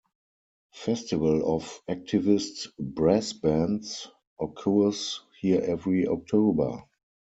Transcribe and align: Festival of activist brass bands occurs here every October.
Festival 0.73 1.45
of 1.57 1.79
activist 1.87 2.71
brass 2.79 3.33
bands 3.33 4.07
occurs 4.39 5.21
here 5.39 5.61
every 5.61 6.07
October. 6.07 6.81